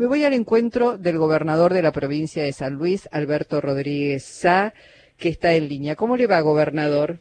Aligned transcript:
Me 0.00 0.06
voy 0.06 0.24
al 0.24 0.32
encuentro 0.32 0.96
del 0.96 1.18
gobernador 1.18 1.74
de 1.74 1.82
la 1.82 1.92
provincia 1.92 2.42
de 2.42 2.54
San 2.54 2.76
Luis, 2.76 3.06
Alberto 3.12 3.60
Rodríguez 3.60 4.24
Sá, 4.24 4.72
que 5.18 5.28
está 5.28 5.52
en 5.52 5.68
línea. 5.68 5.94
¿Cómo 5.94 6.16
le 6.16 6.26
va, 6.26 6.40
gobernador? 6.40 7.18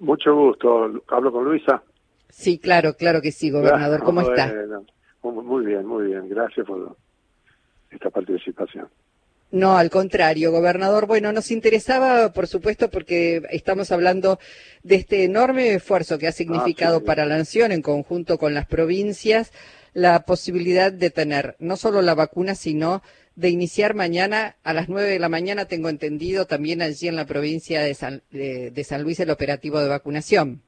Mucho 0.00 0.34
gusto. 0.34 1.00
¿Hablo 1.06 1.30
con 1.30 1.44
Luisa? 1.44 1.80
Sí, 2.28 2.58
claro, 2.58 2.94
claro 2.94 3.22
que 3.22 3.30
sí, 3.30 3.52
gobernador. 3.52 4.02
¿Cómo 4.02 4.20
está? 4.22 4.52
Muy 5.22 5.64
bien, 5.64 5.86
muy 5.86 6.06
bien. 6.06 6.28
Gracias 6.28 6.66
por 6.66 6.96
esta 7.88 8.10
participación. 8.10 8.88
No, 9.52 9.76
al 9.76 9.88
contrario, 9.88 10.50
gobernador. 10.50 11.06
Bueno, 11.06 11.30
nos 11.30 11.52
interesaba, 11.52 12.32
por 12.32 12.48
supuesto, 12.48 12.90
porque 12.90 13.42
estamos 13.50 13.92
hablando 13.92 14.40
de 14.82 14.96
este 14.96 15.22
enorme 15.22 15.74
esfuerzo 15.74 16.18
que 16.18 16.26
ha 16.26 16.32
significado 16.32 16.96
ah, 16.96 17.04
para 17.06 17.26
la 17.26 17.36
nación 17.36 17.70
en 17.70 17.80
conjunto 17.80 18.38
con 18.38 18.54
las 18.54 18.66
provincias 18.66 19.52
la 19.94 20.24
posibilidad 20.24 20.92
de 20.92 21.10
tener 21.10 21.56
no 21.58 21.76
solo 21.76 22.02
la 22.02 22.14
vacuna, 22.14 22.54
sino 22.54 23.02
de 23.34 23.50
iniciar 23.50 23.94
mañana 23.94 24.56
a 24.62 24.72
las 24.72 24.88
nueve 24.88 25.08
de 25.08 25.18
la 25.18 25.28
mañana, 25.28 25.66
tengo 25.66 25.88
entendido, 25.88 26.46
también 26.46 26.82
allí 26.82 27.08
en 27.08 27.16
la 27.16 27.26
provincia 27.26 27.80
de 27.80 27.94
San, 27.94 28.22
de, 28.30 28.84
San 28.84 29.02
Luis 29.02 29.20
el 29.20 29.30
operativo 29.30 29.78
de 29.80 29.88
vacunación. 29.88 30.60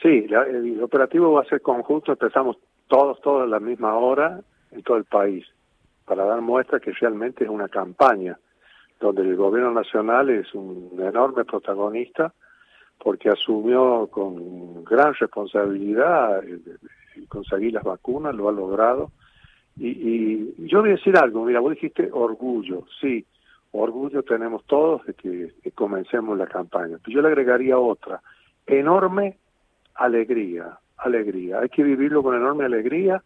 Sí, 0.00 0.26
el 0.28 0.82
operativo 0.82 1.32
va 1.32 1.42
a 1.42 1.46
ser 1.46 1.62
conjunto, 1.62 2.12
empezamos 2.12 2.58
todos, 2.88 3.20
todos 3.22 3.42
a 3.44 3.46
la 3.46 3.60
misma 3.60 3.96
hora 3.96 4.40
en 4.70 4.82
todo 4.82 4.98
el 4.98 5.04
país 5.04 5.46
para 6.04 6.24
dar 6.24 6.40
muestra 6.40 6.78
que 6.80 6.92
realmente 6.92 7.44
es 7.44 7.50
una 7.50 7.68
campaña 7.68 8.38
donde 9.00 9.22
el 9.22 9.36
gobierno 9.36 9.72
nacional 9.72 10.30
es 10.30 10.54
un 10.54 10.98
enorme 11.00 11.44
protagonista 11.44 12.32
porque 12.98 13.28
asumió 13.28 14.06
con 14.08 14.84
gran 14.84 15.14
responsabilidad 15.14 16.42
conseguir 17.28 17.72
las 17.72 17.84
vacunas, 17.84 18.34
lo 18.34 18.48
ha 18.48 18.52
logrado. 18.52 19.10
Y, 19.76 19.88
y, 19.88 20.54
yo 20.68 20.80
voy 20.80 20.90
a 20.90 20.92
decir 20.94 21.16
algo, 21.16 21.44
mira, 21.44 21.60
vos 21.60 21.72
dijiste 21.72 22.08
orgullo, 22.12 22.84
sí, 23.00 23.24
orgullo 23.72 24.22
tenemos 24.22 24.64
todos 24.64 25.04
de 25.06 25.14
que, 25.14 25.52
comencemos 25.74 26.36
la 26.38 26.46
campaña. 26.46 26.98
Pero 27.02 27.14
yo 27.14 27.22
le 27.22 27.28
agregaría 27.28 27.78
otra, 27.78 28.20
enorme 28.66 29.36
alegría, 29.94 30.78
alegría. 30.96 31.60
Hay 31.60 31.68
que 31.68 31.82
vivirlo 31.82 32.22
con 32.22 32.34
enorme 32.36 32.64
alegría 32.64 33.22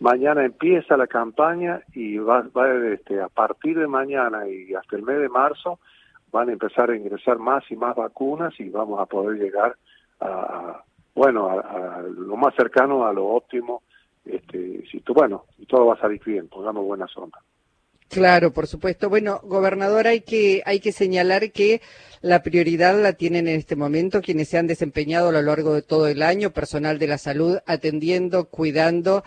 Mañana 0.00 0.44
empieza 0.44 0.96
la 0.96 1.08
campaña 1.08 1.82
y 1.92 2.18
va, 2.18 2.42
va 2.56 2.72
este, 2.92 3.20
a 3.20 3.28
partir 3.28 3.76
de 3.78 3.88
mañana 3.88 4.46
y 4.48 4.72
hasta 4.74 4.94
el 4.94 5.02
mes 5.02 5.18
de 5.18 5.28
marzo 5.28 5.80
van 6.30 6.48
a 6.48 6.52
empezar 6.52 6.90
a 6.90 6.96
ingresar 6.96 7.38
más 7.38 7.68
y 7.68 7.74
más 7.74 7.96
vacunas 7.96 8.54
y 8.60 8.68
vamos 8.68 9.00
a 9.00 9.06
poder 9.06 9.40
llegar 9.40 9.76
a, 10.20 10.84
bueno, 11.18 11.48
a, 11.50 12.00
lo 12.02 12.36
más 12.36 12.54
cercano 12.54 13.06
a 13.06 13.12
lo 13.12 13.26
óptimo. 13.26 13.82
Este, 14.24 14.84
si 14.90 15.02
bueno, 15.08 15.44
y 15.58 15.66
todo 15.66 15.86
va 15.86 15.94
a 15.94 16.00
salir 16.00 16.22
bien, 16.24 16.48
pongamos 16.48 16.84
buena 16.84 17.06
sombra. 17.08 17.40
Claro, 18.08 18.52
por 18.52 18.66
supuesto. 18.66 19.10
Bueno, 19.10 19.40
gobernador, 19.42 20.06
hay 20.06 20.20
que, 20.20 20.62
hay 20.64 20.80
que 20.80 20.92
señalar 20.92 21.50
que 21.52 21.82
la 22.22 22.42
prioridad 22.42 22.98
la 23.00 23.12
tienen 23.12 23.48
en 23.48 23.56
este 23.56 23.76
momento 23.76 24.22
quienes 24.22 24.48
se 24.48 24.58
han 24.58 24.66
desempeñado 24.66 25.28
a 25.28 25.32
lo 25.32 25.42
largo 25.42 25.74
de 25.74 25.82
todo 25.82 26.06
el 26.08 26.22
año, 26.22 26.50
personal 26.50 26.98
de 26.98 27.06
la 27.06 27.18
salud, 27.18 27.58
atendiendo, 27.66 28.48
cuidando 28.48 29.24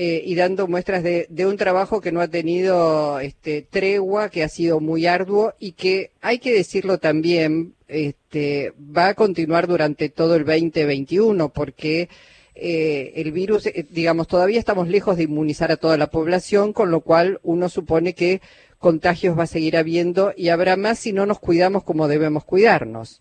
eh, 0.00 0.22
y 0.24 0.36
dando 0.36 0.68
muestras 0.68 1.02
de, 1.02 1.26
un 1.44 1.56
trabajo 1.56 2.00
que 2.00 2.12
no 2.12 2.20
ha 2.20 2.28
tenido 2.28 3.18
este, 3.18 3.62
tregua, 3.62 4.28
que 4.28 4.44
ha 4.44 4.48
sido 4.48 4.78
muy 4.78 5.06
arduo 5.06 5.54
y 5.58 5.72
que, 5.72 6.12
hay 6.20 6.38
que 6.38 6.54
decirlo 6.54 6.98
también, 6.98 7.74
este, 7.88 8.72
va 8.78 9.08
a 9.08 9.14
continuar 9.14 9.66
durante 9.66 10.08
todo 10.08 10.36
el 10.36 10.44
2021 10.44 11.48
porque 11.48 12.08
eh, 12.54 13.12
el 13.16 13.32
virus, 13.32 13.66
eh, 13.66 13.86
digamos, 13.90 14.28
todavía 14.28 14.60
estamos 14.60 14.86
lejos 14.86 15.16
de 15.16 15.24
inmunizar 15.24 15.72
a 15.72 15.76
toda 15.76 15.96
la 15.96 16.06
población, 16.06 16.72
con 16.72 16.92
lo 16.92 17.00
cual 17.00 17.40
uno 17.42 17.68
supone 17.68 18.14
que 18.14 18.40
contagios 18.78 19.36
va 19.36 19.42
a 19.42 19.46
seguir 19.48 19.76
habiendo 19.76 20.32
y 20.36 20.50
habrá 20.50 20.76
más 20.76 21.00
si 21.00 21.12
no 21.12 21.26
nos 21.26 21.40
cuidamos 21.40 21.82
como 21.82 22.06
debemos 22.06 22.44
cuidarnos. 22.44 23.20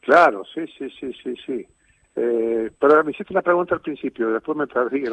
Claro, 0.00 0.42
sí, 0.52 0.62
sí, 0.76 0.88
sí, 0.98 1.12
sí, 1.22 1.36
sí. 1.46 1.66
pero 2.14 3.04
me 3.04 3.12
hiciste 3.12 3.32
una 3.32 3.42
pregunta 3.42 3.76
al 3.76 3.80
principio, 3.80 4.32
después 4.32 4.58
me 4.58 4.66
perdí. 4.66 5.04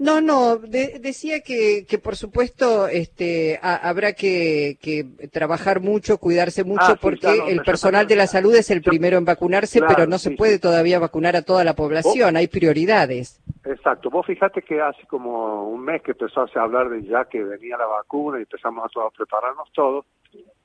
¿No? 0.00 0.20
No, 0.20 0.20
no, 0.20 0.56
decía 0.56 1.40
que, 1.40 1.84
que 1.86 1.98
por 1.98 2.16
supuesto 2.16 2.88
este, 2.88 3.60
habrá 3.62 4.14
que, 4.14 4.78
que, 4.80 5.04
trabajar 5.30 5.80
mucho, 5.80 6.18
cuidarse 6.18 6.64
mucho, 6.64 6.92
ah, 6.92 6.98
porque 7.00 7.28
el 7.48 7.60
personal 7.60 8.06
de 8.06 8.16
la 8.16 8.26
salud 8.26 8.54
es 8.54 8.70
el 8.70 8.80
primero 8.80 9.18
en 9.18 9.26
vacunarse, 9.26 9.80
pero 9.86 10.06
no 10.06 10.18
se 10.18 10.30
puede 10.32 10.58
todavía 10.58 10.98
vacunar 10.98 11.36
a 11.36 11.42
toda 11.42 11.64
la 11.64 11.74
población, 11.74 12.36
hay 12.36 12.48
prioridades. 12.48 13.40
Exacto, 13.64 14.08
vos 14.08 14.24
fijate 14.26 14.62
que 14.62 14.80
hace 14.80 15.06
como 15.06 15.68
un 15.68 15.84
mes 15.84 16.02
que 16.02 16.12
empezó 16.12 16.40
a 16.40 16.62
hablar 16.62 16.88
de 16.88 17.02
ya 17.02 17.26
que 17.26 17.44
venía 17.44 17.76
la 17.76 17.86
vacuna 17.86 18.38
y 18.38 18.42
empezamos 18.42 18.84
a, 18.84 18.88
todos, 18.88 19.12
prepararnos 19.14 19.70
todos, 19.72 20.06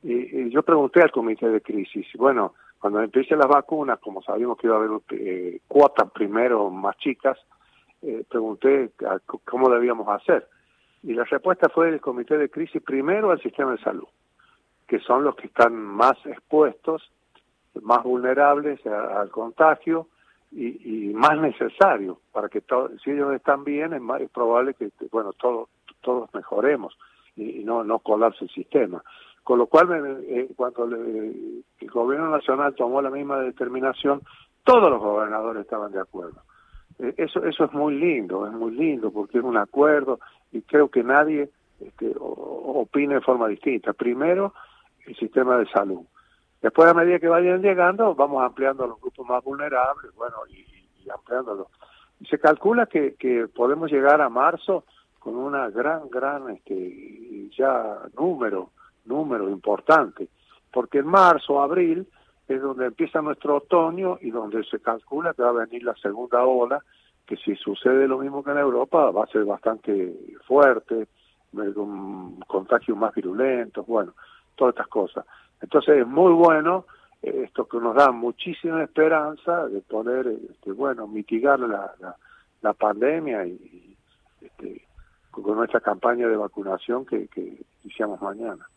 y, 0.01 0.49
yo 0.49 0.63
pregunté 0.63 1.01
al 1.01 1.11
comité 1.11 1.49
de 1.49 1.59
crisis, 1.61 2.07
bueno, 2.15 2.53
cuando 2.79 3.01
empiecen 3.01 3.39
las 3.39 3.49
vacunas, 3.49 3.99
como 3.99 4.21
sabíamos 4.21 4.57
que 4.57 4.67
iba 4.67 4.77
a 4.77 4.79
haber 4.79 4.91
eh, 5.11 5.59
cuotas 5.67 6.09
primero 6.11 6.69
más 6.69 6.97
chicas, 6.97 7.37
eh, 8.05 8.23
pregunté 8.29 8.91
cómo 9.45 9.69
debíamos 9.69 10.07
hacer. 10.09 10.47
Y 11.01 11.13
la 11.13 11.23
respuesta 11.23 11.69
fue 11.69 11.89
del 11.89 12.01
comité 12.01 12.37
de 12.37 12.49
crisis 12.49 12.81
primero 12.81 13.31
al 13.31 13.41
sistema 13.41 13.71
de 13.71 13.79
salud, 13.79 14.07
que 14.87 14.99
son 14.99 15.23
los 15.23 15.35
que 15.35 15.47
están 15.47 15.75
más 15.75 16.13
expuestos, 16.25 17.11
más 17.81 18.03
vulnerables 18.03 18.85
al 18.85 19.29
contagio 19.29 20.07
y, 20.51 21.11
más 21.15 21.37
necesarios 21.39 22.17
para 22.31 22.47
que 22.47 22.63
si 23.03 23.11
ellos 23.11 23.33
están 23.33 23.63
bien 23.63 23.93
es, 23.93 24.01
más, 24.01 24.21
probable 24.33 24.73
que 24.73 24.89
bueno 25.11 25.33
todos 25.33 25.69
todos 26.01 26.33
mejoremos 26.33 26.97
y, 27.35 27.63
no 27.63 27.83
no 27.83 27.99
colapse 27.99 28.45
el 28.45 28.51
sistema. 28.51 29.03
Con 29.43 29.59
lo 29.59 29.67
cual, 29.67 30.23
eh, 30.27 30.49
cuando 30.55 30.85
el 30.85 31.63
gobierno 31.91 32.29
nacional 32.31 32.73
tomó 32.73 32.99
la 33.01 33.11
misma 33.11 33.39
determinación, 33.39 34.21
todos 34.63 34.89
los 34.89 34.99
gobernadores 34.99 35.61
estaban 35.61 35.91
de 35.91 36.01
acuerdo. 36.01 36.41
Eh, 36.99 37.13
eso, 37.17 37.43
eso 37.43 37.65
es 37.65 37.73
muy 37.73 37.95
lindo, 37.95 38.47
es 38.47 38.53
muy 38.53 38.71
lindo 38.71 39.11
porque 39.11 39.37
es 39.39 39.43
un 39.43 39.57
acuerdo 39.57 40.19
y 40.51 40.61
creo 40.61 40.89
que 40.89 41.03
nadie 41.03 41.49
este, 41.79 42.13
opina 42.17 43.15
de 43.15 43.21
forma 43.21 43.47
distinta. 43.47 43.93
Primero, 43.93 44.53
el 45.05 45.15
sistema 45.15 45.57
de 45.57 45.67
salud. 45.67 46.01
Después, 46.61 46.87
a 46.87 46.93
medida 46.93 47.19
que 47.19 47.27
vayan 47.27 47.61
llegando, 47.61 48.15
vamos 48.15 48.43
ampliando 48.43 48.87
los 48.87 48.99
grupos 48.99 49.27
más 49.27 49.43
vulnerables, 49.43 50.13
bueno, 50.15 50.37
y, 50.49 50.65
y 51.03 51.09
ampliándolos. 51.09 51.67
Se 52.29 52.39
calcula 52.39 52.85
que, 52.87 53.15
que 53.15 53.47
podemos 53.47 53.91
llegar 53.91 54.21
a 54.21 54.29
marzo 54.29 54.85
con 55.19 55.35
una 55.35 55.69
gran, 55.69 56.09
gran, 56.09 56.49
este, 56.49 57.49
ya 57.57 57.99
número, 58.17 58.69
número 59.05 59.49
importante, 59.49 60.27
porque 60.71 60.99
en 60.99 61.07
marzo, 61.07 61.61
abril, 61.61 62.07
es 62.47 62.61
donde 62.61 62.85
empieza 62.85 63.21
nuestro 63.21 63.57
otoño 63.57 64.17
y 64.21 64.31
donde 64.31 64.63
se 64.65 64.79
calcula 64.79 65.33
que 65.33 65.41
va 65.41 65.49
a 65.49 65.65
venir 65.65 65.83
la 65.83 65.95
segunda 65.95 66.43
ola, 66.45 66.83
que 67.25 67.37
si 67.37 67.55
sucede 67.55 68.07
lo 68.07 68.19
mismo 68.19 68.43
que 68.43 68.51
en 68.51 68.59
Europa 68.59 69.09
va 69.11 69.23
a 69.23 69.27
ser 69.27 69.45
bastante 69.45 70.15
fuerte, 70.45 71.07
con 71.73 72.39
contagios 72.41 72.97
más 72.97 73.13
virulentos, 73.15 73.85
bueno, 73.87 74.13
todas 74.55 74.73
estas 74.73 74.87
cosas. 74.87 75.25
Entonces 75.61 75.99
es 75.99 76.07
muy 76.07 76.33
bueno 76.33 76.85
eh, 77.21 77.43
esto 77.45 77.67
que 77.67 77.77
nos 77.79 77.95
da 77.95 78.11
muchísima 78.11 78.83
esperanza 78.83 79.67
de 79.67 79.81
poder, 79.81 80.27
este, 80.27 80.71
bueno, 80.71 81.07
mitigar 81.07 81.59
la, 81.59 81.93
la, 82.61 82.73
pandemia 82.73 83.45
y, 83.45 83.95
este, 84.41 84.85
con 85.31 85.55
nuestra 85.55 85.79
campaña 85.79 86.27
de 86.27 86.35
vacunación 86.35 87.05
que, 87.05 87.27
que 87.27 87.63
iniciamos 87.83 88.21
mañana. 88.21 88.67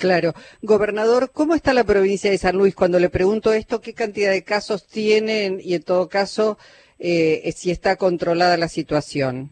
Claro. 0.00 0.32
Gobernador, 0.62 1.30
¿cómo 1.30 1.54
está 1.54 1.74
la 1.74 1.84
provincia 1.84 2.30
de 2.30 2.38
San 2.38 2.56
Luis? 2.56 2.74
Cuando 2.74 2.98
le 2.98 3.10
pregunto 3.10 3.52
esto, 3.52 3.82
¿qué 3.82 3.92
cantidad 3.92 4.30
de 4.30 4.42
casos 4.42 4.86
tienen 4.86 5.58
y 5.62 5.74
en 5.74 5.82
todo 5.82 6.08
caso, 6.08 6.56
eh, 6.98 7.52
si 7.52 7.70
está 7.70 7.96
controlada 7.96 8.56
la 8.56 8.68
situación? 8.68 9.50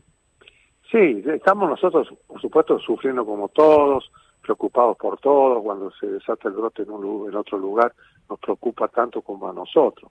Sí, 0.91 1.23
estamos 1.27 1.69
nosotros, 1.69 2.09
por 2.27 2.41
supuesto, 2.41 2.79
sufriendo 2.79 3.27
como 3.27 3.51
todos, 3.51 4.11
preocupados 4.41 4.97
por 4.97 5.21
todos. 5.21 5.63
Cuando 5.63 5.91
se 6.01 6.07
desata 6.07 6.49
el 6.49 6.55
brote 6.55 6.85
en, 6.85 6.93
un, 6.93 7.29
en 7.29 7.37
otro 7.37 7.59
lugar, 7.59 7.93
nos 8.31 8.39
preocupa 8.39 8.89
tanto 8.89 9.21
como 9.21 9.51
a 9.51 9.53
nosotros. 9.53 10.11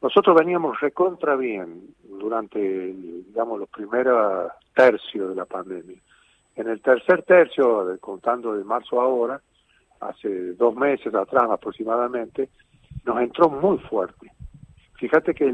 Nosotros 0.00 0.34
veníamos 0.34 0.80
recontra 0.80 1.36
bien 1.36 1.94
durante, 2.02 2.58
digamos, 2.58 3.60
los 3.60 3.68
primeros 3.68 4.52
tercios 4.74 5.28
de 5.28 5.34
la 5.34 5.44
pandemia. 5.44 5.98
En 6.54 6.68
el 6.68 6.80
tercer 6.80 7.24
tercio, 7.24 7.94
contando 8.00 8.54
de 8.54 8.64
marzo 8.64 8.98
a 8.98 9.04
ahora, 9.04 9.42
hace 10.08 10.54
dos 10.54 10.74
meses 10.74 11.14
atrás 11.14 11.44
aproximadamente, 11.50 12.48
nos 13.04 13.20
entró 13.20 13.48
muy 13.48 13.78
fuerte. 13.78 14.30
Fíjate 14.94 15.34
que 15.34 15.52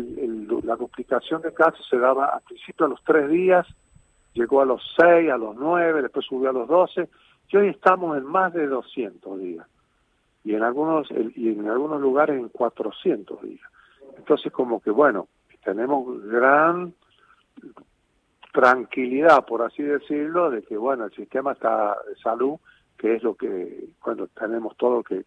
la 0.62 0.76
duplicación 0.76 1.42
de 1.42 1.52
casos 1.52 1.86
se 1.88 1.98
daba 1.98 2.26
al 2.26 2.42
principio 2.42 2.86
a 2.86 2.88
los 2.88 3.02
tres 3.04 3.28
días, 3.28 3.66
llegó 4.34 4.60
a 4.60 4.64
los 4.64 4.82
seis, 4.96 5.30
a 5.30 5.36
los 5.36 5.56
nueve, 5.56 6.02
después 6.02 6.24
subió 6.26 6.50
a 6.50 6.52
los 6.52 6.68
doce, 6.68 7.08
y 7.48 7.56
hoy 7.56 7.68
estamos 7.68 8.16
en 8.16 8.24
más 8.24 8.54
de 8.54 8.66
200 8.66 9.38
días. 9.40 9.66
Y 10.42 10.54
en 10.54 10.62
algunos, 10.62 11.08
y 11.10 11.50
en 11.50 11.68
algunos 11.68 12.00
lugares 12.00 12.40
en 12.40 12.48
400 12.48 13.42
días. 13.42 13.68
Entonces 14.16 14.50
como 14.52 14.80
que 14.80 14.90
bueno, 14.90 15.28
tenemos 15.62 16.22
gran 16.24 16.94
tranquilidad, 18.52 19.44
por 19.46 19.62
así 19.62 19.82
decirlo, 19.82 20.50
de 20.50 20.62
que, 20.62 20.76
bueno, 20.76 21.06
el 21.06 21.12
sistema 21.12 21.52
está 21.52 21.96
de 22.06 22.16
salud, 22.16 22.56
que 23.02 23.16
es 23.16 23.22
lo 23.24 23.34
que 23.34 23.88
cuando 24.00 24.28
tenemos 24.28 24.76
todo 24.76 25.02
que, 25.02 25.24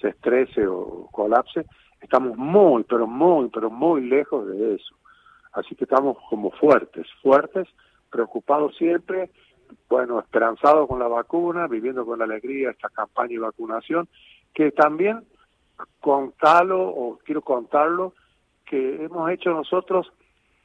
se 0.00 0.08
estrese 0.08 0.66
o 0.66 1.06
colapse, 1.12 1.64
estamos 2.00 2.36
muy, 2.36 2.82
pero 2.82 3.06
muy, 3.06 3.48
pero 3.50 3.70
muy 3.70 4.00
lejos 4.00 4.48
de 4.48 4.74
eso. 4.74 4.96
Así 5.52 5.76
que 5.76 5.84
estamos 5.84 6.16
como 6.28 6.50
fuertes, 6.50 7.06
fuertes, 7.22 7.68
preocupados 8.10 8.76
siempre, 8.76 9.30
bueno, 9.88 10.18
esperanzados 10.18 10.88
con 10.88 10.98
la 10.98 11.06
vacuna, 11.06 11.68
viviendo 11.68 12.04
con 12.04 12.20
alegría 12.20 12.70
esta 12.70 12.88
campaña 12.88 13.34
de 13.34 13.38
vacunación, 13.38 14.08
que 14.52 14.72
también 14.72 15.22
contarlo, 16.00 16.88
o 16.88 17.20
quiero 17.24 17.42
contarlo, 17.42 18.14
que 18.66 19.04
hemos 19.04 19.30
hecho 19.30 19.50
nosotros 19.50 20.12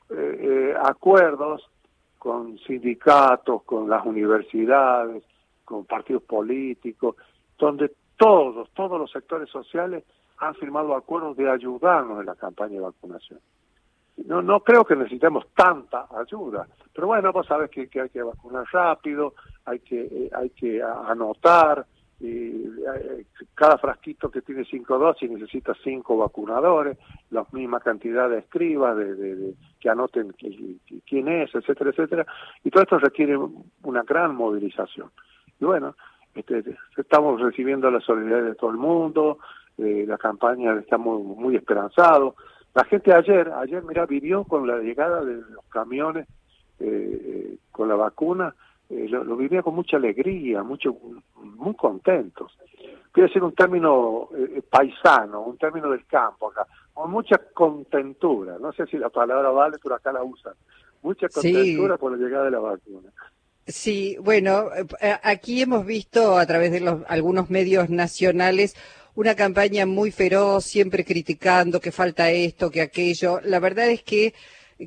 eh, 0.09 0.39
eh, 0.39 0.75
acuerdos 0.83 1.69
con 2.17 2.57
sindicatos, 2.57 3.61
con 3.61 3.87
las 3.87 4.03
universidades, 4.03 5.23
con 5.67 5.83
partidos 5.85 6.23
políticos, 6.23 7.17
donde 7.57 7.91
todos, 8.15 8.69
todos 8.73 8.97
los 8.97 9.11
sectores 9.11 9.49
sociales 9.49 10.05
han 10.37 10.55
firmado 10.55 10.95
acuerdos 10.95 11.35
de 11.35 11.49
ayudarnos 11.49 12.21
en 12.21 12.25
la 12.25 12.35
campaña 12.35 12.75
de 12.75 12.79
vacunación. 12.79 13.39
No, 14.25 14.41
no 14.41 14.61
creo 14.61 14.85
que 14.85 14.95
necesitemos 14.95 15.45
tanta 15.53 16.07
ayuda, 16.17 16.67
pero 16.93 17.07
bueno, 17.07 17.33
vos 17.33 17.45
sabes 17.45 17.69
que, 17.69 17.89
hay 17.99 18.09
que 18.09 18.23
vacunar 18.23 18.65
rápido, 18.71 19.33
hay 19.65 19.79
que, 19.79 20.01
eh, 20.01 20.29
hay 20.33 20.49
que 20.51 20.81
anotar, 20.81 21.85
y 22.19 22.27
eh, 22.27 23.25
cada 23.53 23.77
frasquito 23.77 24.31
que 24.31 24.41
tiene 24.41 24.63
cinco 24.63 24.97
dosis 24.97 25.29
necesita 25.29 25.73
cinco 25.83 26.17
vacunadores, 26.17 26.97
la 27.29 27.45
misma 27.51 27.81
cantidad 27.81 28.29
de 28.29 28.39
escribas 28.39 28.95
de, 28.95 29.53
que 29.79 29.89
anoten 29.89 30.33
quién 31.05 31.27
es, 31.27 31.53
etcétera, 31.53 31.89
etcétera, 31.89 32.25
y 32.63 32.71
todo 32.71 32.83
esto 32.83 32.99
requiere 32.99 33.37
una 33.83 34.03
gran 34.03 34.33
movilización. 34.33 35.11
Y 35.59 35.65
bueno, 35.65 35.95
este, 36.35 36.63
estamos 36.97 37.41
recibiendo 37.41 37.89
la 37.89 37.99
solidaridad 38.01 38.49
de 38.49 38.55
todo 38.55 38.71
el 38.71 38.77
mundo, 38.77 39.39
eh, 39.77 40.05
la 40.07 40.17
campaña 40.17 40.75
está 40.79 40.97
muy, 40.97 41.21
muy 41.21 41.55
esperanzado. 41.55 42.35
La 42.73 42.83
gente 42.85 43.13
ayer, 43.13 43.51
ayer, 43.53 43.83
mira, 43.83 44.05
vivió 44.05 44.43
con 44.43 44.67
la 44.67 44.77
llegada 44.77 45.23
de 45.23 45.35
los 45.35 45.65
camiones 45.69 46.27
eh, 46.79 47.57
con 47.71 47.89
la 47.89 47.95
vacuna, 47.95 48.53
eh, 48.89 49.07
lo, 49.09 49.35
vivía 49.35 49.63
con 49.63 49.75
mucha 49.75 49.97
alegría, 49.97 50.63
mucho, 50.63 50.95
muy 51.35 51.75
contentos. 51.75 52.57
Quiero 53.11 53.27
decir 53.27 53.43
un 53.43 53.53
término 53.53 54.29
eh, 54.35 54.61
paisano, 54.69 55.41
un 55.41 55.57
término 55.57 55.89
del 55.89 56.05
campo 56.05 56.51
acá, 56.51 56.67
con 56.93 57.11
mucha 57.11 57.37
contentura. 57.53 58.57
No 58.59 58.71
sé 58.73 58.85
si 58.85 58.97
la 58.97 59.09
palabra 59.09 59.49
vale, 59.49 59.77
pero 59.81 59.95
acá 59.95 60.11
la 60.11 60.23
usan. 60.23 60.53
Mucha 61.01 61.27
contentura 61.29 61.97
por 61.97 62.11
la 62.11 62.23
llegada 62.23 62.45
de 62.45 62.51
la 62.51 62.59
vacuna. 62.59 63.09
Sí, 63.67 64.15
bueno, 64.21 64.69
aquí 65.23 65.61
hemos 65.61 65.85
visto 65.85 66.37
a 66.37 66.45
través 66.45 66.71
de 66.71 66.79
los, 66.79 67.01
algunos 67.09 67.49
medios 67.49 67.89
nacionales 67.89 68.75
una 69.15 69.35
campaña 69.35 69.85
muy 69.85 70.11
feroz, 70.11 70.63
siempre 70.63 71.03
criticando 71.03 71.81
que 71.81 71.91
falta 71.91 72.31
esto, 72.31 72.71
que 72.71 72.81
aquello. 72.81 73.41
La 73.43 73.59
verdad 73.59 73.89
es 73.89 74.03
que 74.03 74.33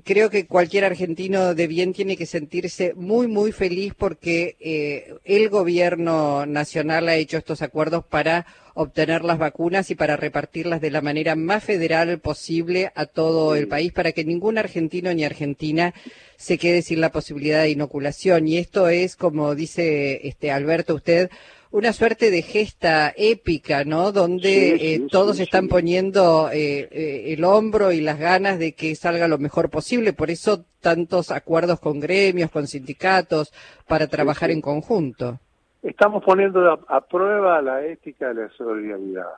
creo 0.04 0.30
que 0.30 0.46
cualquier 0.46 0.84
argentino 0.84 1.54
de 1.54 1.66
bien 1.66 1.92
tiene 1.92 2.16
que 2.16 2.26
sentirse 2.26 2.94
muy, 2.94 3.26
muy 3.26 3.52
feliz 3.52 3.92
porque 3.98 4.56
eh, 4.60 5.14
el 5.24 5.48
gobierno 5.48 6.46
nacional 6.46 7.08
ha 7.08 7.16
hecho 7.16 7.38
estos 7.38 7.60
acuerdos 7.60 8.04
para 8.04 8.46
obtener 8.74 9.24
las 9.24 9.38
vacunas 9.38 9.90
y 9.90 9.94
para 9.94 10.16
repartirlas 10.16 10.80
de 10.80 10.90
la 10.90 11.00
manera 11.00 11.36
más 11.36 11.64
federal 11.64 12.18
posible 12.18 12.92
a 12.94 13.06
todo 13.06 13.56
el 13.56 13.68
país 13.68 13.92
para 13.92 14.12
que 14.12 14.24
ningún 14.24 14.58
argentino 14.58 15.12
ni 15.12 15.24
argentina 15.24 15.94
se 16.36 16.58
quede 16.58 16.82
sin 16.82 17.00
la 17.00 17.12
posibilidad 17.12 17.62
de 17.62 17.70
inoculación. 17.70 18.48
Y 18.48 18.58
esto 18.58 18.88
es, 18.88 19.16
como 19.16 19.54
dice 19.54 20.26
este 20.26 20.50
Alberto, 20.50 20.94
usted, 20.94 21.30
una 21.72 21.92
suerte 21.92 22.30
de 22.30 22.42
gesta 22.42 23.14
épica, 23.16 23.84
¿no? 23.84 24.10
Donde 24.10 24.94
eh, 24.94 25.06
todos 25.10 25.38
están 25.38 25.68
poniendo 25.68 26.50
eh, 26.52 26.88
eh, 26.90 27.32
el 27.32 27.44
hombro 27.44 27.92
y 27.92 28.00
las 28.00 28.18
ganas 28.18 28.58
de 28.58 28.72
que 28.72 28.94
salga 28.96 29.28
lo 29.28 29.38
mejor 29.38 29.70
posible. 29.70 30.12
Por 30.12 30.30
eso 30.30 30.64
tantos 30.80 31.30
acuerdos 31.30 31.78
con 31.78 32.00
gremios, 32.00 32.50
con 32.50 32.66
sindicatos, 32.66 33.52
para 33.86 34.08
trabajar 34.08 34.50
en 34.50 34.60
conjunto. 34.60 35.38
Estamos 35.82 36.22
poniendo 36.24 36.84
a, 36.88 37.00
prueba 37.00 37.62
la 37.62 37.84
ética 37.84 38.32
de 38.34 38.42
la 38.42 38.50
solidaridad. 38.50 39.30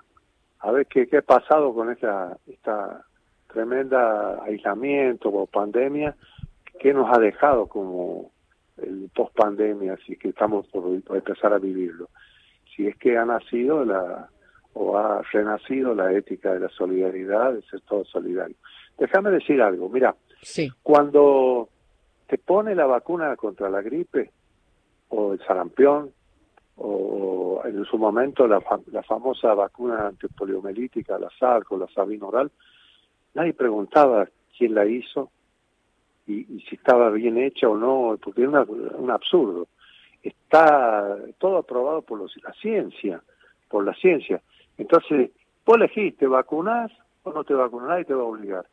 A 0.61 0.71
ver 0.73 0.87
qué, 0.87 1.07
qué 1.07 1.19
ha 1.19 1.23
pasado 1.23 1.73
con 1.75 1.91
esta, 1.91 2.37
esta 2.47 3.05
tremenda 3.53 4.43
aislamiento 4.45 5.29
o 5.29 5.47
pandemia, 5.47 6.17
qué 6.81 6.93
nos 6.93 7.09
ha 7.15 7.21
dejado 7.21 7.67
como 7.67 8.31
el 8.79 9.11
post 9.15 9.37
pandemia, 9.37 9.95
así 9.95 10.17
que 10.17 10.31
estamos 10.31 10.67
por 10.69 10.85
empezar 11.17 11.53
a 11.53 11.59
vivirlo 11.59 12.09
si 12.75 12.87
es 12.87 12.97
que 12.97 13.17
ha 13.17 13.25
nacido 13.25 13.85
la 13.85 14.29
o 14.75 14.97
ha 14.97 15.21
renacido 15.31 15.95
la 15.95 16.13
ética 16.15 16.55
de 16.55 16.61
la 16.61 16.69
solidaridad, 16.71 17.53
de 17.53 17.61
ser 17.63 17.83
todo 17.83 18.07
solidario. 18.07 18.57
Déjame 18.97 19.31
decir 19.31 19.61
algo, 19.61 19.91
mira, 19.91 20.17
sí. 20.41 20.71
cuando 20.83 21.69
te 22.27 22.39
pone 22.39 22.75
la 22.75 22.87
vacuna 22.87 23.37
contra 23.37 23.69
la 23.69 23.83
gripe 23.83 24.31
o 25.09 25.35
el 25.35 25.41
sarampión 25.41 26.11
o 26.77 27.63
en 27.65 27.85
su 27.85 27.99
momento 27.99 28.47
la, 28.47 28.63
la 28.91 29.03
famosa 29.03 29.55
vacuna 29.55 30.09
antipoliomelítica, 30.09 31.19
la 31.19 31.31
SARC 31.39 31.71
o 31.73 31.79
la 31.79 31.89
Sabina 31.89 32.27
oral, 32.27 32.51
nadie 33.35 33.55
preguntaba 33.55 34.27
quién 34.57 34.75
la 34.75 34.87
hizo 34.87 35.31
y, 36.27 36.45
si 36.69 36.77
estaba 36.77 37.11
bien 37.11 37.39
hecha 37.39 37.69
o 37.69 37.77
no, 37.77 38.19
porque 38.23 38.43
era 38.43 38.63
un 38.63 39.11
absurdo 39.11 39.69
está 40.23 41.17
todo 41.39 41.59
aprobado 41.59 42.03
por 42.03 42.19
los, 42.19 42.33
la 42.43 42.53
ciencia, 42.55 43.21
por 43.69 43.85
la 43.85 43.95
ciencia. 43.95 44.41
Entonces, 44.79 45.31
vos 45.67 45.77
elegís, 45.77 46.17
¿te 46.17 46.27
vacunás 46.27 46.93
o 47.25 47.33
no 47.33 47.45
te 47.45 47.55
vacunás? 47.55 48.01
y 48.01 48.05
te 48.05 48.15
va 48.15 48.23
a 48.23 48.27
obligar. 48.27 48.67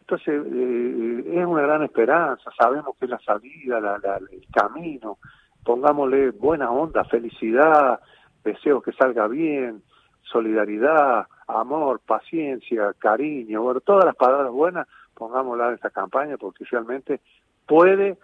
Entonces, 0.00 0.42
eh, 0.46 1.24
es 1.40 1.46
una 1.46 1.62
gran 1.62 1.82
esperanza, 1.82 2.50
sabemos 2.58 2.96
que 2.98 3.06
es 3.06 3.10
la 3.10 3.18
salida, 3.20 3.80
la, 3.80 4.20
el 4.30 4.46
camino, 4.52 5.18
pongámosle 5.66 6.30
buena 6.30 6.70
onda, 6.70 7.04
felicidad, 7.04 8.00
deseo 8.42 8.80
que 8.80 8.92
salga 8.92 9.26
bien, 9.26 9.82
solidaridad, 10.22 11.26
amor, 11.48 12.00
paciencia, 12.06 12.94
cariño, 12.98 13.62
bueno, 13.62 13.80
todas 13.80 14.04
las 14.04 14.16
palabras 14.16 14.52
buenas, 14.52 14.88
pongámoslas 15.14 15.68
en 15.68 15.74
esta 15.74 15.90
campaña 15.90 16.36
porque 16.38 16.64
realmente 16.70 17.20
puede 17.66 18.16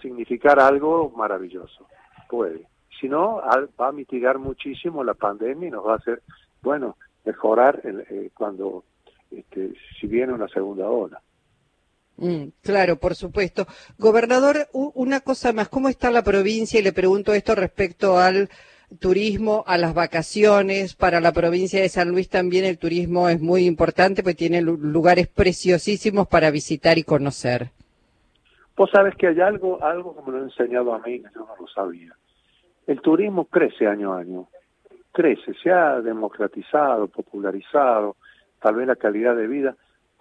significar 0.00 0.60
algo 0.60 1.10
maravilloso 1.16 1.86
puede. 2.30 2.66
Si 2.98 3.08
no, 3.08 3.42
va 3.78 3.88
a 3.88 3.92
mitigar 3.92 4.38
muchísimo 4.38 5.02
la 5.02 5.14
pandemia 5.14 5.68
y 5.68 5.70
nos 5.70 5.86
va 5.86 5.94
a 5.94 5.96
hacer, 5.96 6.22
bueno, 6.62 6.96
mejorar 7.24 7.80
eh, 7.84 8.30
cuando, 8.34 8.84
este, 9.30 9.72
si 9.98 10.06
viene 10.06 10.32
una 10.32 10.48
segunda 10.48 10.88
ola. 10.88 11.20
Mm, 12.20 12.48
claro, 12.62 12.96
por 12.96 13.14
supuesto. 13.14 13.66
Gobernador, 13.98 14.68
una 14.72 15.20
cosa 15.20 15.52
más, 15.52 15.68
¿cómo 15.70 15.88
está 15.88 16.10
la 16.10 16.22
provincia? 16.22 16.78
Y 16.78 16.82
le 16.82 16.92
pregunto 16.92 17.32
esto 17.32 17.54
respecto 17.54 18.18
al 18.18 18.50
turismo, 18.98 19.64
a 19.66 19.78
las 19.78 19.94
vacaciones. 19.94 20.94
Para 20.94 21.20
la 21.20 21.32
provincia 21.32 21.80
de 21.80 21.88
San 21.88 22.10
Luis 22.10 22.28
también 22.28 22.66
el 22.66 22.78
turismo 22.78 23.30
es 23.30 23.40
muy 23.40 23.64
importante, 23.64 24.22
porque 24.22 24.34
tiene 24.34 24.60
lugares 24.60 25.28
preciosísimos 25.28 26.28
para 26.28 26.50
visitar 26.50 26.98
y 26.98 27.04
conocer. 27.04 27.70
Vos 28.76 28.90
sabes 28.90 29.14
que 29.16 29.28
hay 29.28 29.40
algo, 29.40 29.82
algo 29.82 30.14
como 30.14 30.30
lo 30.30 30.38
he 30.40 30.42
enseñado 30.42 30.94
a 30.94 30.98
mí, 30.98 31.20
que 31.20 31.28
yo 31.34 31.40
no 31.40 31.56
lo 31.58 31.66
sabía. 31.68 32.14
El 32.86 33.00
turismo 33.00 33.46
crece 33.46 33.86
año 33.86 34.12
a 34.12 34.20
año, 34.20 34.48
crece, 35.12 35.54
se 35.62 35.70
ha 35.70 36.00
democratizado, 36.00 37.06
popularizado, 37.08 38.16
tal 38.60 38.74
vez 38.74 38.86
la 38.86 38.96
calidad 38.96 39.36
de 39.36 39.46
vida, 39.46 39.76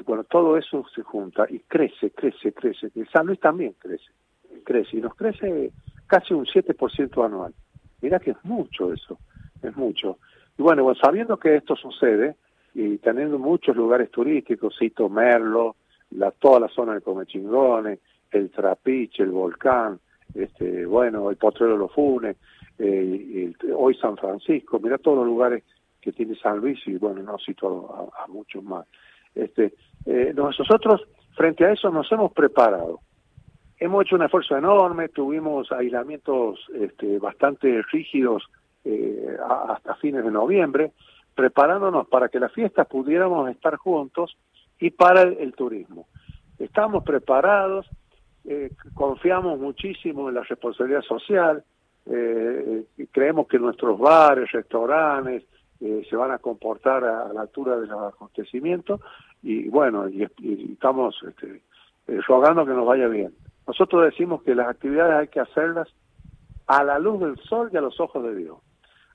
bueno, 0.05 0.23
todo 0.23 0.57
eso 0.57 0.85
se 0.93 1.03
junta 1.03 1.45
y 1.49 1.59
crece, 1.59 2.11
crece, 2.11 2.53
crece. 2.53 2.91
San 3.11 3.27
Luis 3.27 3.39
también 3.39 3.73
crece, 3.77 4.11
crece 4.63 4.97
y 4.97 5.01
nos 5.01 5.15
crece 5.15 5.71
casi 6.07 6.33
un 6.33 6.45
7% 6.45 7.25
anual. 7.25 7.53
Mira 8.01 8.19
que 8.19 8.31
es 8.31 8.37
mucho 8.43 8.93
eso, 8.93 9.17
es 9.61 9.75
mucho. 9.75 10.17
Y 10.57 10.61
bueno, 10.61 10.83
bueno, 10.83 10.99
sabiendo 11.01 11.37
que 11.37 11.55
esto 11.55 11.75
sucede 11.75 12.35
y 12.73 12.97
teniendo 12.97 13.39
muchos 13.39 13.75
lugares 13.75 14.09
turísticos, 14.11 14.75
cito 14.77 15.09
Merlo, 15.09 15.75
la, 16.11 16.31
toda 16.31 16.59
la 16.59 16.69
zona 16.69 16.93
de 16.95 17.01
Comechingones, 17.01 17.99
el 18.31 18.49
Trapiche, 18.51 19.23
el 19.23 19.31
Volcán, 19.31 19.99
este, 20.33 20.85
bueno, 20.85 21.29
el 21.29 21.37
Potrero 21.37 21.77
Los 21.77 21.91
Funes, 21.93 22.37
eh, 22.77 23.53
hoy 23.75 23.95
San 23.95 24.15
Francisco, 24.17 24.79
mira 24.79 24.97
todos 24.97 25.17
los 25.17 25.27
lugares 25.27 25.63
que 26.01 26.11
tiene 26.11 26.35
San 26.35 26.59
Luis 26.59 26.79
y 26.87 26.95
bueno, 26.97 27.21
no 27.21 27.37
cito 27.37 28.11
a, 28.17 28.27
muchos 28.27 28.63
más. 28.63 28.85
Este, 29.35 29.73
eh, 30.05 30.33
nosotros 30.35 31.01
frente 31.35 31.65
a 31.65 31.71
eso 31.71 31.89
nos 31.89 32.11
hemos 32.11 32.31
preparado. 32.33 32.99
Hemos 33.77 34.03
hecho 34.03 34.17
un 34.17 34.23
esfuerzo 34.23 34.57
enorme, 34.57 35.07
tuvimos 35.07 35.71
aislamientos 35.71 36.59
este, 36.73 37.17
bastante 37.17 37.81
rígidos 37.91 38.43
eh, 38.83 39.37
hasta 39.69 39.95
fines 39.95 40.23
de 40.23 40.31
noviembre, 40.31 40.91
preparándonos 41.33 42.07
para 42.07 42.27
que 42.27 42.39
las 42.39 42.51
fiestas 42.51 42.87
pudiéramos 42.87 43.49
estar 43.49 43.77
juntos 43.77 44.35
y 44.79 44.89
para 44.89 45.21
el, 45.21 45.53
turismo. 45.53 46.07
Estamos 46.57 47.03
preparados, 47.05 47.89
eh, 48.43 48.71
confiamos 48.93 49.59
muchísimo 49.59 50.27
en 50.27 50.35
la 50.35 50.43
responsabilidad 50.43 51.01
social, 51.03 51.63
eh, 52.05 52.83
creemos 53.11 53.47
que 53.47 53.59
nuestros 53.59 53.97
bares, 53.97 54.51
restaurantes, 54.51 55.43
eh, 55.81 56.05
se 56.09 56.15
van 56.15 56.31
a 56.31 56.39
comportar 56.39 57.03
a, 57.03 57.31
la 57.33 57.41
altura 57.41 57.77
de 57.77 57.87
los 57.87 58.13
acontecimientos 58.13 59.01
y 59.41 59.69
bueno, 59.69 60.09
y, 60.09 60.23
estamos 60.73 61.15
este, 61.27 61.61
rogando 62.27 62.65
que 62.65 62.73
nos 62.73 62.85
vaya 62.85 63.07
bien. 63.07 63.33
Nosotros 63.67 64.05
decimos 64.05 64.43
que 64.43 64.55
las 64.55 64.67
actividades 64.67 65.13
hay 65.13 65.27
que 65.27 65.39
hacerlas 65.39 65.87
a 66.67 66.83
la 66.83 66.99
luz 66.99 67.19
del 67.19 67.37
sol 67.39 67.69
y 67.71 67.77
a 67.77 67.81
los 67.81 67.99
ojos 67.99 68.23
de 68.23 68.35
Dios. 68.35 68.57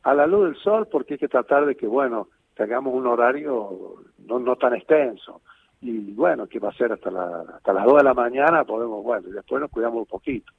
A 0.02 0.14
la 0.14 0.26
luz 0.26 0.44
del 0.44 0.56
sol 0.56 0.88
porque 0.90 1.14
hay 1.14 1.18
que 1.18 1.28
tratar 1.28 1.66
de 1.66 1.76
que, 1.76 1.87
bueno, 1.87 2.28
tengamos 2.54 2.94
un 2.94 3.06
horario 3.06 3.97
no, 4.26 4.38
no 4.38 4.56
tan 4.56 4.75
extenso. 4.75 5.42
Y 5.80 6.12
bueno, 6.12 6.47
que 6.47 6.59
va 6.59 6.71
a 6.71 6.75
ser 6.75 6.92
hasta, 6.92 7.11
la, 7.11 7.44
hasta 7.56 7.73
las 7.73 7.85
2 7.85 7.99
de 7.99 8.04
la 8.04 8.14
mañana, 8.14 8.64
podemos, 8.64 9.02
bueno, 9.04 9.28
y 9.28 9.33
después 9.33 9.61
nos 9.61 9.71
cuidamos 9.71 9.99
un 9.99 10.06
poquito, 10.06 10.50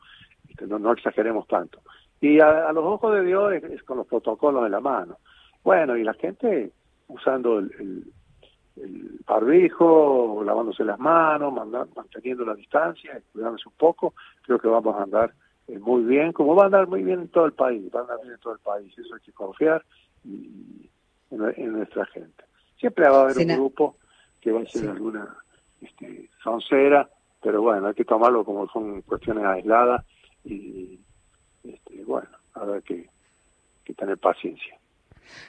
este, 0.47 0.67
no, 0.67 0.77
no 0.77 0.91
exageremos 0.91 1.47
tanto. 1.47 1.79
Y 2.21 2.39
a, 2.39 2.71
los 2.71 2.83
ojos 2.83 3.13
de 3.13 3.23
Dios 3.23 3.53
es, 3.53 3.83
con 3.83 3.97
los 3.97 4.07
protocolos 4.07 4.65
en 4.65 4.71
la 4.71 4.79
mano. 4.79 5.17
Bueno, 5.65 5.97
y 5.97 6.03
la 6.03 6.13
gente 6.13 6.71
usando 7.07 7.57
el, 7.57 7.71
el, 7.79 8.83
el 8.83 9.19
barbijo, 9.25 10.43
lavándose 10.45 10.83
las 10.83 10.99
manos, 10.99 11.51
manteniendo 11.95 12.45
la 12.45 12.53
distancia, 12.53 13.19
cuidándose 13.33 13.67
un 13.67 13.73
poco, 13.75 14.13
creo 14.43 14.59
que 14.59 14.67
vamos 14.67 14.95
a 14.95 15.01
andar 15.01 15.33
eh, 15.67 15.79
muy 15.79 16.03
bien, 16.03 16.33
como 16.33 16.53
va 16.55 16.63
a 16.63 16.65
andar 16.67 16.87
muy 16.87 17.01
bien 17.01 17.21
en 17.21 17.27
todo 17.29 17.47
el 17.47 17.53
país, 17.53 17.83
va 17.93 18.01
a 18.01 18.03
andar 18.03 18.21
bien 18.21 18.33
en 18.33 18.39
todo 18.39 18.53
el 18.53 18.59
país, 18.59 18.95
eso 18.95 19.15
hay 19.15 19.21
que 19.21 19.31
confiar 19.31 19.83
y, 20.23 20.87
en, 21.31 21.73
nuestra 21.73 22.05
gente. 22.05 22.43
Siempre 22.77 23.09
va 23.09 23.21
a 23.21 23.23
haber 23.23 23.37
un 23.39 23.55
grupo 23.55 23.97
que 24.41 24.51
va 24.51 24.61
a 24.61 24.65
ser 24.67 24.87
alguna 24.87 25.35
este, 25.81 26.29
soncera, 26.43 27.09
pero 27.41 27.63
bueno, 27.63 27.87
hay 27.87 27.95
que 27.95 28.05
tomarlo 28.05 28.45
como 28.45 28.67
son 28.69 29.01
cuestiones 29.01 29.43
aisladas 29.45 30.05
y 30.43 30.99
este, 31.63 32.03
bueno, 32.03 32.29
habrá 32.53 32.81
que, 32.81 33.09
que 33.83 33.95
tener 33.95 34.19
paciencia. 34.19 34.77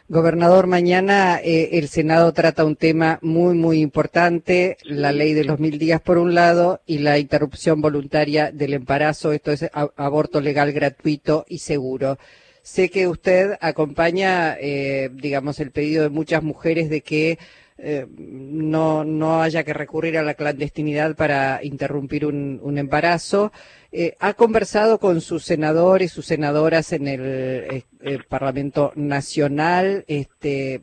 Gobernador, 0.09 0.67
mañana 0.67 1.41
eh, 1.43 1.71
el 1.73 1.89
Senado 1.89 2.33
trata 2.33 2.65
un 2.65 2.77
tema 2.77 3.19
muy, 3.23 3.55
muy 3.55 3.81
importante, 3.81 4.79
la 4.83 5.13
ley 5.13 5.35
de 5.35 5.45
los 5.45 5.59
mil 5.59 5.79
días 5.79 6.01
por 6.01 6.19
un 6.19 6.35
lado 6.35 6.81
y 6.87 6.99
la 6.99 7.19
interrupción 7.19 7.81
voluntaria 7.81 8.53
del 8.53 8.75
embarazo, 8.75 9.33
esto 9.33 9.53
es 9.53 9.69
aborto 9.73 10.41
legal, 10.41 10.73
gratuito 10.73 11.45
y 11.49 11.59
seguro. 11.59 12.19
Sé 12.63 12.91
que 12.91 13.07
usted 13.07 13.57
acompaña, 13.61 14.57
eh, 14.61 15.11
digamos, 15.13 15.61
el 15.61 15.71
pedido 15.71 16.03
de 16.03 16.09
muchas 16.09 16.43
mujeres 16.43 16.91
de 16.91 17.01
que 17.01 17.39
eh, 17.79 18.07
no, 18.17 19.05
no 19.05 19.43
haya 19.43 19.65
que 19.65 19.75
recurrir 19.75 20.17
a 20.17 20.23
la 20.23 20.35
clandestinidad 20.35 21.15
para 21.17 21.63
interrumpir 21.63 22.25
un, 22.27 22.79
embarazo. 22.79 23.53
Eh, 23.93 24.17
¿Ha 24.21 24.35
conversado 24.35 24.99
con 24.99 25.21
sus 25.21 25.45
senadores, 25.45 26.13
sus 26.13 26.27
senadoras 26.27 26.93
en 26.93 27.07
el, 27.09 27.85
Parlamento 28.29 28.93
Nacional? 28.95 30.05
Este, 30.09 30.81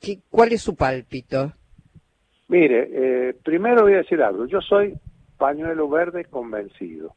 ¿qué, 0.00 0.20
cuál 0.30 0.52
es 0.52 0.62
su 0.62 0.76
pálpito? 0.76 1.52
Mire, 2.48 3.34
primero 3.44 3.82
voy 3.82 3.94
a 3.94 3.98
decir 3.98 4.22
algo. 4.22 4.46
Yo 4.46 4.60
soy 4.60 4.94
pañuelo 5.38 5.88
verde 5.88 6.24
convencido, 6.24 7.14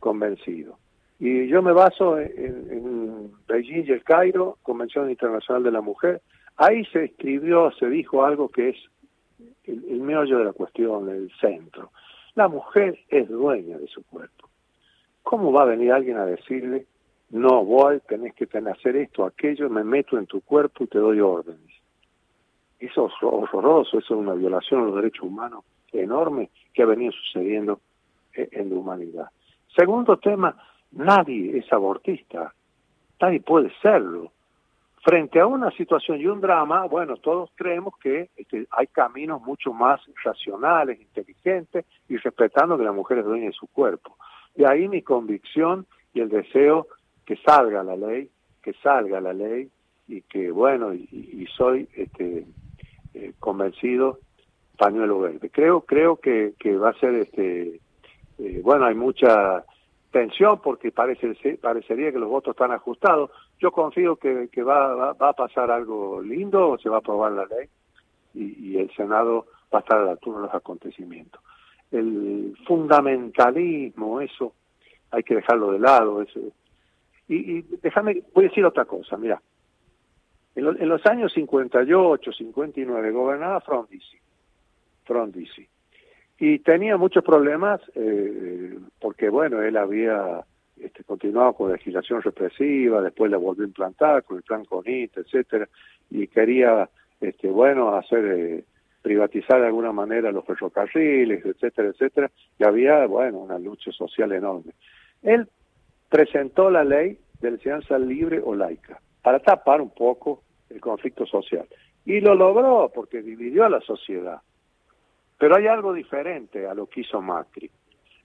convencido. 0.00 0.78
Y 1.18 1.46
yo 1.48 1.62
me 1.62 1.72
baso 1.72 2.18
en, 2.18 3.30
Beijing 3.48 3.84
y 3.86 3.92
el 3.92 4.02
Cairo, 4.02 4.58
Convención 4.62 5.08
Internacional 5.10 5.62
de 5.62 5.70
la 5.70 5.80
Mujer. 5.80 6.20
Ahí 6.56 6.84
se 6.86 7.04
escribió, 7.04 7.70
se 7.72 7.88
dijo 7.88 8.24
algo 8.24 8.48
que 8.48 8.70
es 8.70 8.76
el, 9.64 10.00
meollo 10.00 10.38
de 10.38 10.44
la 10.44 10.52
cuestión, 10.52 11.08
el 11.08 11.30
centro. 11.40 11.90
La 12.34 12.48
mujer 12.48 12.98
es 13.08 13.28
dueña 13.28 13.78
de 13.78 13.86
su 13.88 14.04
cuerpo. 14.04 14.48
¿Cómo 15.22 15.52
va 15.52 15.62
a 15.62 15.66
venir 15.66 15.92
alguien 15.92 16.18
a 16.18 16.26
decirle, 16.26 16.86
no 17.30 17.64
voy, 17.64 18.00
tenés 18.08 18.34
que 18.34 18.46
tener, 18.46 18.74
hacer 18.74 18.96
esto, 18.96 19.24
aquello, 19.24 19.68
me 19.70 19.82
meto 19.82 20.18
en 20.18 20.26
tu 20.26 20.40
cuerpo 20.42 20.84
y 20.84 20.86
te 20.86 20.98
doy 20.98 21.20
órdenes? 21.20 21.74
Eso 22.78 23.06
es 23.06 23.14
horroroso, 23.22 23.98
eso 23.98 24.14
es 24.14 24.20
una 24.20 24.34
violación 24.34 24.82
a 24.82 24.84
los 24.84 24.96
derechos 24.96 25.24
humanos 25.24 25.64
enorme 25.92 26.50
que 26.72 26.82
ha 26.82 26.86
venido 26.86 27.12
sucediendo 27.12 27.80
en 28.34 28.68
la 28.68 28.76
humanidad. 28.76 29.26
Segundo 29.76 30.16
tema, 30.18 30.56
Nadie 30.94 31.58
es 31.58 31.72
abortista, 31.72 32.54
nadie 33.20 33.40
puede 33.40 33.72
serlo. 33.82 34.30
Frente 35.04 35.38
a 35.38 35.46
una 35.46 35.70
situación 35.72 36.18
y 36.18 36.26
un 36.26 36.40
drama, 36.40 36.86
bueno, 36.86 37.18
todos 37.18 37.50
creemos 37.56 37.92
que 37.98 38.30
este, 38.36 38.66
hay 38.70 38.86
caminos 38.86 39.42
mucho 39.42 39.74
más 39.74 40.00
racionales, 40.24 40.98
inteligentes 40.98 41.84
y 42.08 42.16
respetando 42.16 42.78
que 42.78 42.84
la 42.84 42.92
mujer 42.92 43.18
es 43.18 43.26
de 43.26 43.52
su 43.52 43.66
cuerpo. 43.66 44.16
De 44.54 44.66
ahí 44.66 44.88
mi 44.88 45.02
convicción 45.02 45.84
y 46.14 46.20
el 46.20 46.30
deseo 46.30 46.86
que 47.26 47.36
salga 47.36 47.82
la 47.82 47.96
ley, 47.96 48.30
que 48.62 48.72
salga 48.82 49.20
la 49.20 49.34
ley 49.34 49.68
y 50.08 50.22
que, 50.22 50.50
bueno, 50.50 50.94
y, 50.94 51.46
soy 51.54 51.86
este, 51.94 52.46
eh, 53.12 53.34
convencido 53.38 54.20
pañuelo 54.78 55.20
verde. 55.20 55.50
Creo, 55.50 55.82
creo 55.82 56.16
que, 56.16 56.54
que 56.58 56.78
va 56.78 56.90
a 56.90 56.98
ser, 56.98 57.14
este, 57.16 57.78
eh, 58.38 58.60
bueno, 58.62 58.86
hay 58.86 58.94
mucha 58.94 59.64
tensión 60.10 60.60
porque 60.62 60.92
parece, 60.92 61.58
parecería 61.60 62.12
que 62.12 62.18
los 62.18 62.30
votos 62.30 62.52
están 62.52 62.72
ajustados. 62.72 63.30
Yo 63.58 63.70
confío 63.72 64.16
que, 64.16 64.62
va, 64.62 65.12
va, 65.14 65.28
a 65.28 65.32
pasar 65.32 65.70
algo 65.70 66.20
lindo, 66.20 66.76
se 66.82 66.88
va 66.88 66.96
a 66.96 66.98
aprobar 66.98 67.32
la 67.32 67.46
ley 67.46 67.68
y, 68.34 68.76
el 68.78 68.90
Senado 68.94 69.46
va 69.72 69.78
a 69.78 69.82
estar 69.82 69.98
a 69.98 70.04
la 70.04 70.10
altura 70.12 70.38
de 70.38 70.44
los 70.46 70.54
acontecimientos. 70.54 71.40
El 71.90 72.56
fundamentalismo, 72.66 74.20
eso 74.20 74.52
hay 75.10 75.22
que 75.22 75.36
dejarlo 75.36 75.72
de 75.72 75.78
lado. 75.78 76.20
Eso. 76.20 76.40
Y, 77.28 77.58
y 77.58 77.62
déjame, 77.80 78.22
voy 78.34 78.46
a 78.46 78.48
decir 78.48 78.64
otra 78.64 78.84
cosa, 78.84 79.16
mira. 79.16 79.40
En, 80.56 80.66
en 80.66 80.88
los 80.88 81.04
años 81.06 81.32
58, 81.32 82.32
59, 82.32 83.10
gobernaba 83.12 83.60
Frondizi. 83.60 84.18
Frondizi 85.04 85.68
y 86.38 86.58
tenía 86.60 86.96
muchos 86.96 87.24
problemas 87.24 87.80
eh, 87.94 88.78
porque 89.00 89.28
bueno 89.28 89.62
él 89.62 89.76
había 89.76 90.44
este, 90.80 91.04
continuado 91.04 91.52
con 91.54 91.72
legislación 91.72 92.22
represiva 92.22 93.00
después 93.00 93.30
la 93.30 93.36
volvió 93.36 93.64
a 93.64 93.68
implantar 93.68 94.24
con 94.24 94.38
el 94.38 94.42
plan 94.42 94.64
CONIT 94.64 95.18
etcétera 95.18 95.68
y 96.10 96.26
quería 96.26 96.88
este 97.20 97.48
bueno 97.48 97.94
hacer 97.94 98.24
eh, 98.24 98.64
privatizar 99.02 99.60
de 99.60 99.66
alguna 99.66 99.92
manera 99.92 100.32
los 100.32 100.44
ferrocarriles 100.44 101.44
etcétera 101.44 101.88
etcétera 101.88 102.30
y 102.58 102.64
había 102.64 103.06
bueno 103.06 103.38
una 103.38 103.58
lucha 103.58 103.92
social 103.92 104.32
enorme 104.32 104.72
él 105.22 105.48
presentó 106.08 106.70
la 106.70 106.84
ley 106.84 107.18
de 107.40 107.48
enseñanza 107.48 107.98
libre 107.98 108.40
o 108.44 108.54
laica 108.54 109.00
para 109.22 109.38
tapar 109.38 109.80
un 109.80 109.90
poco 109.90 110.42
el 110.70 110.80
conflicto 110.80 111.26
social 111.26 111.66
y 112.04 112.20
lo 112.20 112.34
logró 112.34 112.90
porque 112.94 113.22
dividió 113.22 113.64
a 113.64 113.70
la 113.70 113.80
sociedad 113.80 114.40
pero 115.38 115.56
hay 115.56 115.66
algo 115.66 115.92
diferente 115.92 116.66
a 116.66 116.74
lo 116.74 116.86
que 116.86 117.00
hizo 117.00 117.20
Macri. 117.20 117.70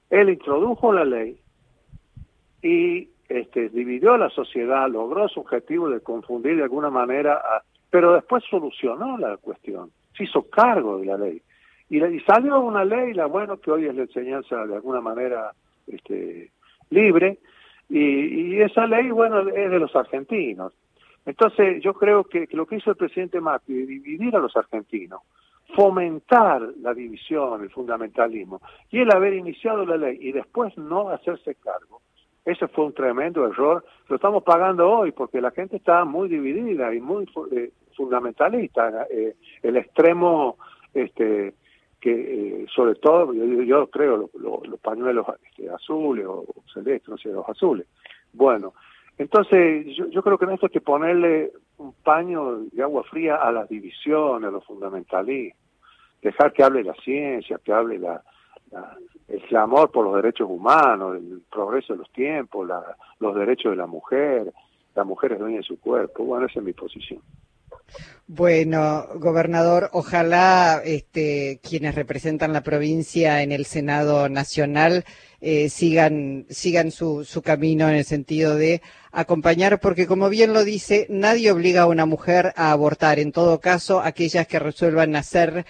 Él 0.10 0.30
introdujo 0.30 0.94
la 0.94 1.04
ley 1.04 1.38
y 2.62 3.10
este, 3.28 3.70
dividió 3.70 4.14
a 4.14 4.18
la 4.18 4.30
sociedad, 4.30 4.90
logró 4.90 5.28
su 5.28 5.42
objetivo 5.42 5.90
de 5.90 6.02
confundir 6.02 6.58
de 6.58 6.64
alguna 6.64 6.90
manera, 6.90 7.42
pero 7.90 8.14
después 8.14 8.44
solucionó 8.50 9.18
la 9.18 9.38
cuestión, 9.38 9.92
se 10.16 10.24
hizo 10.24 10.44
cargo 10.50 11.00
de 11.00 11.06
la 11.06 11.18
ley. 11.18 11.42
Y, 11.90 12.04
y 12.04 12.20
salió 12.22 12.60
una 12.60 12.84
ley, 12.86 13.14
la 13.14 13.26
bueno, 13.26 13.58
que 13.58 13.72
hoy 13.72 13.86
es 13.86 13.96
la 13.96 14.04
enseñanza 14.04 14.66
de 14.66 14.76
alguna 14.76 15.02
manera 15.02 15.52
este, 15.88 16.52
libre, 16.90 17.40
y, 17.90 18.56
y 18.56 18.62
esa 18.62 18.86
ley, 18.86 19.10
bueno, 19.10 19.48
es 19.50 19.72
de 19.72 19.80
los 19.80 19.96
argentinos. 19.96 20.74
Entonces, 21.26 21.84
yo 21.84 21.94
creo 21.94 22.24
que, 22.24 22.48
lo 22.52 22.66
que 22.66 22.78
hizo 22.78 22.92
el 22.92 22.98
presidente 22.98 23.42
Macri, 23.42 23.86
dividir 23.86 24.36
a 24.36 24.40
los 24.40 24.56
argentinos, 24.56 25.22
fomentar 25.76 26.62
la 26.82 26.94
división, 26.94 27.62
el 27.62 27.70
fundamentalismo, 27.70 28.62
y 28.90 29.00
el 29.00 29.12
haber 29.12 29.34
iniciado 29.34 29.86
la 29.86 29.98
ley 29.98 30.18
y 30.20 30.32
después 30.32 30.76
no 30.78 31.10
hacerse 31.10 31.56
cargo, 31.56 32.02
ese 32.52 32.68
fue 32.68 32.86
un 32.86 32.94
tremendo 32.94 33.46
error. 33.46 33.84
Lo 34.08 34.16
estamos 34.16 34.44
pagando 34.44 34.90
hoy 34.90 35.12
porque 35.12 35.42
la 35.42 35.52
gente 35.52 35.78
está 35.78 36.06
muy 36.06 36.28
dividida 36.30 36.94
y 36.94 37.00
muy 37.00 37.28
eh, 37.52 37.72
fundamentalista. 37.96 39.08
Eh, 39.10 39.36
el 39.64 39.78
extremo, 39.78 40.58
este, 40.94 41.54
que 42.00 42.12
eh, 42.12 42.66
sobre 42.74 42.96
todo, 42.96 43.34
yo, 43.34 43.88
creo, 43.88 44.30
los, 44.34 44.80
pañuelos 44.80 45.28
este, 45.46 45.70
azules 45.70 46.26
o, 46.28 46.46
celestes, 46.74 47.10
no 47.10 47.18
sé, 47.18 47.30
los 47.30 47.48
azules. 47.48 47.88
Bueno, 48.34 48.74
entonces 49.18 49.86
yo, 49.96 50.08
yo 50.08 50.24
creo 50.24 50.38
que 50.38 50.46
en 50.46 50.52
esto 50.52 50.68
hay 50.68 50.72
que 50.72 50.82
ponerle 50.82 51.52
un 51.78 51.94
paño 51.94 52.60
de 52.72 52.84
agua 52.84 53.04
fría 53.04 53.36
a 53.36 53.52
las 53.52 53.68
divisiones, 53.70 54.48
a 54.48 54.52
los 54.52 54.66
fundamentalismos 54.66 55.58
dejar 56.22 56.54
que 56.54 56.64
hable 56.64 56.84
la 56.84 56.94
ciencia, 56.96 57.60
que 57.64 57.72
hable 57.72 57.98
la, 57.98 58.24
el 59.28 59.42
clamor 59.44 59.92
por 59.92 60.06
los 60.06 60.16
derechos 60.16 60.50
humanos, 60.50 61.18
el 61.18 61.42
progreso 61.52 61.94
de 61.94 62.00
los 62.00 62.12
tiempos, 62.12 62.68
la, 62.68 62.96
los 63.20 63.36
derechos 63.36 63.72
de 63.72 63.78
la 63.78 63.88
mujer, 63.88 64.52
la 64.96 65.04
mujer 65.04 65.34
es 65.34 65.40
dueña 65.40 65.58
de 65.58 65.64
su 65.64 65.80
cuerpo. 65.80 66.24
Bueno, 66.24 66.48
esa 66.48 66.60
es 66.60 66.66
mi 66.66 66.74
posición. 66.74 67.22
Bueno, 68.28 69.08
gobernador, 69.16 69.90
ojalá 69.94 70.82
este, 70.84 71.60
quienes 71.64 71.96
representan 71.96 72.54
la 72.54 72.62
provincia 72.62 73.42
en 73.42 73.52
el 73.52 73.66
Senado 73.66 74.30
Nacional 74.30 75.04
eh, 75.42 75.70
sigan, 75.70 76.46
sigan 76.50 76.92
su, 76.92 77.26
su 77.26 77.42
camino 77.42 77.90
en 77.90 77.96
el 77.96 78.06
sentido 78.06 78.56
de 78.56 78.82
acompañar, 79.12 79.80
porque 79.80 80.06
como 80.06 80.30
bien 80.30 80.54
lo 80.54 80.64
dice, 80.64 81.08
nadie 81.10 81.52
obliga 81.52 81.82
a 81.82 81.88
una 81.88 82.06
mujer 82.06 82.54
a 82.56 82.72
abortar. 82.72 83.18
En 83.18 83.32
todo 83.32 83.60
caso, 83.60 84.02
aquellas 84.02 84.46
que 84.48 84.60
resuelvan 84.60 85.12
nacer 85.12 85.60
eh, 85.60 85.64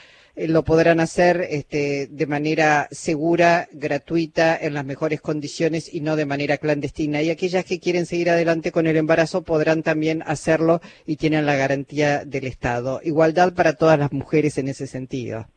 lo 0.48 0.64
podrán 0.64 1.00
hacer 1.00 1.46
este, 1.50 2.08
de 2.08 2.28
manera 2.28 2.88
segura, 2.92 3.68
gratuita, 3.72 4.58
en 4.58 4.74
las 4.74 4.86
mejores 4.86 5.22
condiciones 5.22 5.94
y 5.94 6.02
no 6.02 6.16
de 6.16 6.26
manera 6.26 6.58
clandestina. 6.58 7.22
Y 7.22 7.30
aquellas 7.30 7.66
que 7.66 7.80
quieren 7.80 8.06
seguir 8.06 8.30
adelante 8.30 8.72
con 8.72 8.88
el 8.88 8.96
embarazo 8.96 9.44
podrán 9.44 9.84
también 9.84 10.24
hacerlo 10.26 10.80
y 11.06 11.18
tienen 11.18 11.46
la 11.46 11.56
garantía 11.56 12.26
del 12.26 12.46
Estado. 12.46 13.02
Igualdad 13.04 13.54
para 13.54 13.74
todas 13.74 14.00
las 14.00 14.12
mujeres 14.12 14.58
en 14.58 14.70
ese 14.70 14.88
sentido. 14.88 15.48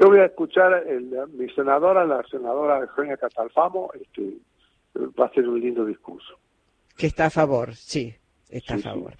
Yo 0.00 0.08
voy 0.08 0.20
a 0.20 0.26
escuchar 0.26 0.84
el, 0.86 1.10
mi 1.32 1.48
senadora, 1.50 2.04
la 2.04 2.22
senadora 2.30 2.78
Eugenia 2.78 3.16
Catalfamo, 3.16 3.90
este, 4.00 4.38
va 5.20 5.26
a 5.26 5.32
ser 5.32 5.48
un 5.48 5.60
lindo 5.60 5.84
discurso. 5.84 6.38
Que 6.96 7.06
está 7.06 7.26
a 7.26 7.30
favor, 7.30 7.74
sí, 7.74 8.14
está 8.48 8.74
a 8.74 8.78
favor. 8.78 9.14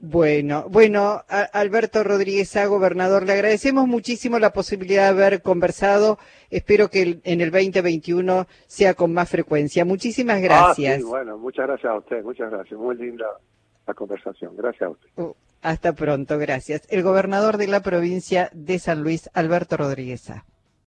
Bueno, 0.00 0.66
bueno, 0.68 1.24
Alberto 1.52 2.04
Rodríguez 2.04 2.54
A, 2.56 2.66
gobernador, 2.66 3.24
le 3.24 3.32
agradecemos 3.32 3.88
muchísimo 3.88 4.38
la 4.38 4.52
posibilidad 4.52 5.02
de 5.02 5.08
haber 5.08 5.42
conversado. 5.42 6.18
Espero 6.50 6.88
que 6.88 7.18
en 7.24 7.40
el 7.40 7.50
2021 7.50 8.46
sea 8.68 8.94
con 8.94 9.12
más 9.12 9.28
frecuencia. 9.28 9.84
Muchísimas 9.84 10.40
gracias. 10.40 10.94
Ah, 10.94 10.98
sí, 10.98 11.02
bueno, 11.02 11.36
muchas 11.36 11.66
gracias 11.66 11.92
a 11.92 11.96
usted, 11.96 12.22
muchas 12.22 12.48
gracias. 12.50 12.78
Muy 12.78 12.96
linda 12.96 13.26
la 13.88 13.94
conversación. 13.94 14.56
Gracias 14.56 14.82
a 14.82 14.90
usted. 14.90 15.08
Uh, 15.16 15.34
hasta 15.62 15.92
pronto, 15.92 16.38
gracias. 16.38 16.82
El 16.90 17.02
gobernador 17.02 17.56
de 17.56 17.66
la 17.66 17.80
provincia 17.80 18.50
de 18.52 18.78
San 18.78 19.02
Luis, 19.02 19.28
Alberto 19.34 19.76
Rodríguez 19.76 20.30
A. 20.30 20.44